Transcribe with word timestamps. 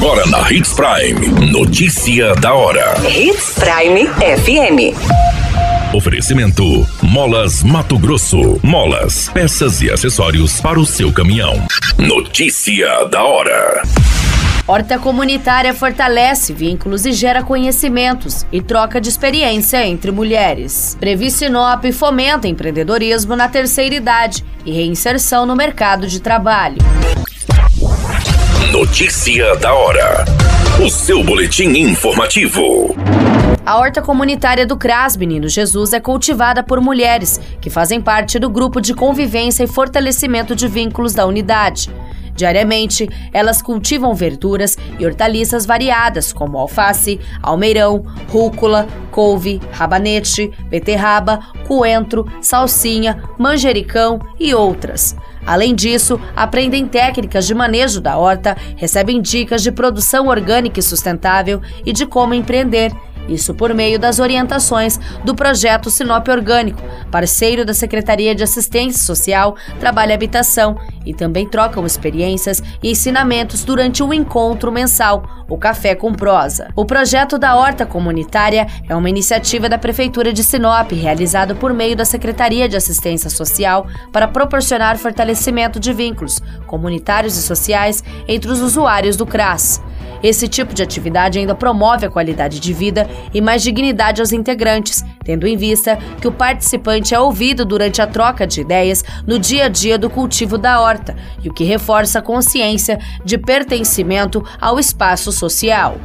Agora 0.00 0.24
na 0.26 0.48
Hits 0.52 0.74
Prime. 0.74 1.50
Notícia 1.50 2.32
da 2.36 2.54
hora. 2.54 2.94
Hits 3.04 3.54
Prime 3.58 4.06
FM. 4.06 4.94
Oferecimento: 5.92 6.86
Molas 7.02 7.64
Mato 7.64 7.98
Grosso. 7.98 8.60
Molas, 8.62 9.28
peças 9.30 9.82
e 9.82 9.90
acessórios 9.90 10.60
para 10.60 10.78
o 10.78 10.86
seu 10.86 11.12
caminhão. 11.12 11.66
Notícia 11.98 13.06
da 13.06 13.24
hora. 13.24 13.82
Horta 14.68 15.00
comunitária 15.00 15.74
fortalece 15.74 16.52
vínculos 16.52 17.04
e 17.04 17.10
gera 17.10 17.42
conhecimentos 17.42 18.46
e 18.52 18.62
troca 18.62 19.00
de 19.00 19.08
experiência 19.08 19.84
entre 19.84 20.12
mulheres. 20.12 20.96
Previ 21.00 21.28
Sinop 21.28 21.84
fomenta 21.92 22.46
empreendedorismo 22.46 23.34
na 23.34 23.48
terceira 23.48 23.96
idade 23.96 24.44
e 24.64 24.70
reinserção 24.70 25.44
no 25.44 25.56
mercado 25.56 26.06
de 26.06 26.20
trabalho. 26.20 26.78
Notícia 28.78 29.56
da 29.56 29.74
hora. 29.74 30.24
O 30.80 30.88
seu 30.88 31.24
boletim 31.24 31.70
informativo. 31.70 32.94
A 33.66 33.76
horta 33.76 34.00
comunitária 34.00 34.64
do 34.64 34.76
CRAS 34.76 35.16
Menino 35.16 35.48
Jesus 35.48 35.92
é 35.92 35.98
cultivada 35.98 36.62
por 36.62 36.80
mulheres 36.80 37.40
que 37.60 37.70
fazem 37.70 38.00
parte 38.00 38.38
do 38.38 38.48
grupo 38.48 38.80
de 38.80 38.94
convivência 38.94 39.64
e 39.64 39.66
fortalecimento 39.66 40.54
de 40.54 40.68
vínculos 40.68 41.12
da 41.12 41.26
unidade. 41.26 41.90
Diariamente, 42.36 43.08
elas 43.32 43.60
cultivam 43.60 44.14
verduras 44.14 44.78
e 44.96 45.04
hortaliças 45.04 45.66
variadas, 45.66 46.32
como 46.32 46.56
alface, 46.56 47.18
almeirão, 47.42 48.04
rúcula, 48.28 48.86
couve, 49.10 49.60
rabanete, 49.72 50.52
beterraba, 50.70 51.40
coentro, 51.66 52.30
salsinha, 52.40 53.24
manjericão 53.36 54.20
e 54.38 54.54
outras. 54.54 55.16
Além 55.46 55.74
disso, 55.74 56.20
aprendem 56.36 56.86
técnicas 56.86 57.46
de 57.46 57.54
manejo 57.54 58.00
da 58.00 58.16
horta, 58.16 58.56
recebem 58.76 59.20
dicas 59.20 59.62
de 59.62 59.72
produção 59.72 60.28
orgânica 60.28 60.80
e 60.80 60.82
sustentável 60.82 61.60
e 61.84 61.92
de 61.92 62.06
como 62.06 62.34
empreender 62.34 62.92
isso 63.28 63.54
por 63.54 63.74
meio 63.74 63.98
das 63.98 64.18
orientações 64.18 64.98
do 65.24 65.34
projeto 65.34 65.90
Sinop 65.90 66.26
Orgânico, 66.28 66.82
parceiro 67.10 67.64
da 67.64 67.74
Secretaria 67.74 68.34
de 68.34 68.42
Assistência 68.42 69.02
Social, 69.04 69.56
Trabalho 69.78 70.12
e 70.12 70.14
Habitação, 70.14 70.76
e 71.04 71.14
também 71.14 71.46
trocam 71.46 71.86
experiências 71.86 72.62
e 72.82 72.90
ensinamentos 72.90 73.64
durante 73.64 74.02
o 74.02 74.06
um 74.06 74.14
encontro 74.14 74.72
mensal, 74.72 75.44
o 75.48 75.56
Café 75.56 75.94
com 75.94 76.12
Prosa. 76.12 76.68
O 76.76 76.84
projeto 76.84 77.38
da 77.38 77.56
Horta 77.56 77.86
Comunitária 77.86 78.66
é 78.88 78.94
uma 78.94 79.08
iniciativa 79.08 79.68
da 79.68 79.78
Prefeitura 79.78 80.32
de 80.32 80.44
Sinop, 80.44 80.92
realizado 80.92 81.56
por 81.56 81.72
meio 81.72 81.96
da 81.96 82.04
Secretaria 82.04 82.68
de 82.68 82.76
Assistência 82.76 83.30
Social 83.30 83.86
para 84.12 84.28
proporcionar 84.28 84.98
fortalecimento 84.98 85.80
de 85.80 85.92
vínculos 85.92 86.40
comunitários 86.66 87.36
e 87.36 87.42
sociais 87.42 88.04
entre 88.26 88.50
os 88.50 88.60
usuários 88.60 89.16
do 89.16 89.26
CRAS. 89.26 89.80
Esse 90.22 90.48
tipo 90.48 90.74
de 90.74 90.82
atividade 90.82 91.38
ainda 91.38 91.54
promove 91.54 92.06
a 92.06 92.10
qualidade 92.10 92.60
de 92.60 92.72
vida 92.72 93.08
e 93.32 93.40
mais 93.40 93.62
dignidade 93.62 94.20
aos 94.20 94.32
integrantes, 94.32 95.04
tendo 95.24 95.46
em 95.46 95.56
vista 95.56 95.98
que 96.20 96.28
o 96.28 96.32
participante 96.32 97.14
é 97.14 97.20
ouvido 97.20 97.64
durante 97.64 98.02
a 98.02 98.06
troca 98.06 98.46
de 98.46 98.60
ideias 98.60 99.04
no 99.26 99.38
dia 99.38 99.66
a 99.66 99.68
dia 99.68 99.98
do 99.98 100.10
cultivo 100.10 100.58
da 100.58 100.80
horta, 100.80 101.16
e 101.42 101.48
o 101.48 101.52
que 101.52 101.64
reforça 101.64 102.18
a 102.18 102.22
consciência 102.22 102.98
de 103.24 103.38
pertencimento 103.38 104.44
ao 104.60 104.78
espaço 104.78 105.30
social. 105.30 105.98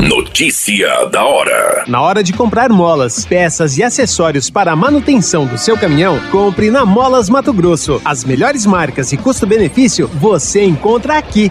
Notícia 0.00 1.06
da 1.06 1.24
hora. 1.24 1.84
Na 1.88 2.00
hora 2.00 2.22
de 2.22 2.32
comprar 2.32 2.70
molas, 2.70 3.24
peças 3.24 3.76
e 3.76 3.82
acessórios 3.82 4.48
para 4.48 4.70
a 4.70 4.76
manutenção 4.76 5.44
do 5.44 5.58
seu 5.58 5.76
caminhão, 5.76 6.20
compre 6.30 6.70
na 6.70 6.86
Molas 6.86 7.28
Mato 7.28 7.52
Grosso. 7.52 8.00
As 8.04 8.22
melhores 8.24 8.64
marcas 8.64 9.12
e 9.12 9.16
custo-benefício 9.16 10.06
você 10.06 10.64
encontra 10.64 11.18
aqui. 11.18 11.50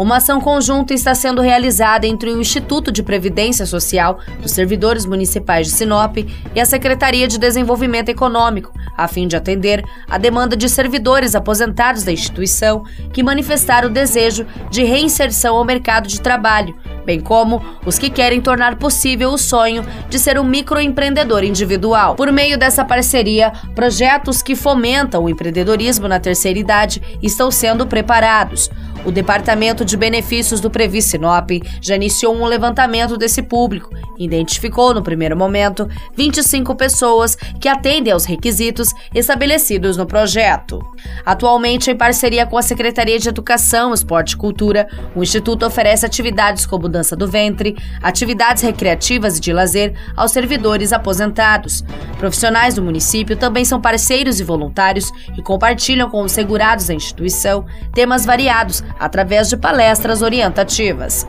Uma 0.00 0.16
ação 0.16 0.40
conjunta 0.40 0.94
está 0.94 1.14
sendo 1.14 1.42
realizada 1.42 2.06
entre 2.06 2.30
o 2.30 2.40
Instituto 2.40 2.90
de 2.90 3.02
Previdência 3.02 3.66
Social 3.66 4.18
dos 4.40 4.52
Servidores 4.52 5.04
Municipais 5.04 5.66
de 5.66 5.74
Sinop 5.74 6.16
e 6.54 6.58
a 6.58 6.64
Secretaria 6.64 7.28
de 7.28 7.38
Desenvolvimento 7.38 8.08
Econômico, 8.08 8.72
a 8.96 9.06
fim 9.06 9.28
de 9.28 9.36
atender 9.36 9.84
a 10.08 10.16
demanda 10.16 10.56
de 10.56 10.70
servidores 10.70 11.34
aposentados 11.34 12.02
da 12.02 12.12
instituição 12.12 12.82
que 13.12 13.22
manifestaram 13.22 13.90
o 13.90 13.92
desejo 13.92 14.46
de 14.70 14.82
reinserção 14.84 15.54
ao 15.54 15.66
mercado 15.66 16.08
de 16.08 16.18
trabalho, 16.18 16.74
bem 17.04 17.20
como 17.20 17.62
os 17.84 17.98
que 17.98 18.08
querem 18.08 18.40
tornar 18.40 18.76
possível 18.76 19.28
o 19.28 19.36
sonho 19.36 19.84
de 20.08 20.18
ser 20.18 20.38
um 20.38 20.44
microempreendedor 20.44 21.44
individual. 21.44 22.14
Por 22.14 22.32
meio 22.32 22.56
dessa 22.56 22.86
parceria, 22.86 23.52
projetos 23.74 24.40
que 24.40 24.56
fomentam 24.56 25.24
o 25.24 25.28
empreendedorismo 25.28 26.08
na 26.08 26.18
terceira 26.18 26.58
idade 26.58 27.02
estão 27.22 27.50
sendo 27.50 27.86
preparados. 27.86 28.70
O 29.04 29.10
Departamento 29.10 29.84
de 29.84 29.96
Benefícios 29.96 30.60
do 30.60 30.70
Previ 30.70 31.00
Sinop 31.00 31.50
já 31.80 31.96
iniciou 31.96 32.34
um 32.34 32.44
levantamento 32.44 33.16
desse 33.16 33.42
público. 33.42 33.90
Identificou, 34.18 34.92
no 34.92 35.02
primeiro 35.02 35.34
momento, 35.34 35.88
25 36.14 36.74
pessoas 36.74 37.34
que 37.58 37.66
atendem 37.66 38.12
aos 38.12 38.26
requisitos 38.26 38.90
estabelecidos 39.14 39.96
no 39.96 40.04
projeto. 40.04 40.78
Atualmente, 41.24 41.90
em 41.90 41.96
parceria 41.96 42.44
com 42.44 42.58
a 42.58 42.62
Secretaria 42.62 43.18
de 43.18 43.30
Educação, 43.30 43.94
Esporte 43.94 44.32
e 44.32 44.36
Cultura, 44.36 44.86
o 45.16 45.22
Instituto 45.22 45.64
oferece 45.64 46.04
atividades 46.04 46.66
como 46.66 46.88
dança 46.88 47.16
do 47.16 47.26
ventre, 47.26 47.74
atividades 48.02 48.62
recreativas 48.62 49.38
e 49.38 49.40
de 49.40 49.52
lazer 49.52 49.94
aos 50.14 50.32
servidores 50.32 50.92
aposentados. 50.92 51.82
Profissionais 52.18 52.74
do 52.74 52.82
município 52.82 53.34
também 53.34 53.64
são 53.64 53.80
parceiros 53.80 54.38
e 54.38 54.44
voluntários 54.44 55.10
e 55.38 55.42
compartilham 55.42 56.10
com 56.10 56.20
os 56.20 56.32
segurados 56.32 56.88
da 56.88 56.94
instituição 56.94 57.64
temas 57.94 58.26
variados 58.26 58.84
através 58.98 59.48
de 59.48 59.56
palestras 59.56 60.22
orientativas. 60.22 61.26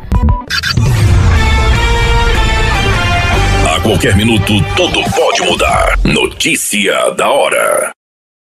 A 3.67 3.79
qualquer 3.81 4.15
minuto, 4.15 4.53
tudo 4.75 5.01
pode 5.15 5.41
mudar. 5.43 5.97
Notícia 6.03 7.11
da 7.11 7.29
hora. 7.29 8.00